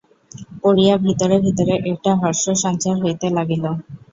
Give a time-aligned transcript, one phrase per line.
[0.61, 3.63] পড়িয়া ভিতরে ভিতরে একটা হর্ষসঞ্চার হইতে লাগিল।